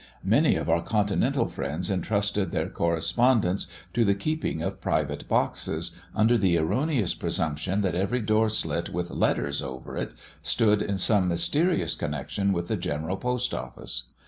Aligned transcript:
Many 0.23 0.55
of 0.55 0.67
our 0.67 0.81
continental 0.81 1.45
friends 1.47 1.91
entrusted 1.91 2.49
their 2.49 2.69
correspondence 2.69 3.67
to 3.93 4.03
the 4.03 4.15
keeping 4.15 4.63
of 4.63 4.81
private 4.81 5.27
boxes, 5.27 5.95
under 6.15 6.39
the 6.39 6.57
erroneous 6.57 7.13
presumption 7.13 7.81
that 7.81 7.93
every 7.93 8.19
door 8.19 8.49
slit, 8.49 8.89
with 8.89 9.11
"Letters" 9.11 9.61
over 9.61 9.95
it, 9.97 10.13
stood 10.41 10.81
in 10.81 10.97
some 10.97 11.27
mysterious 11.27 11.93
connexion 11.93 12.51
with 12.51 12.67
the 12.67 12.77
General 12.77 13.15
Post 13.17 13.53
Office. 13.53 14.05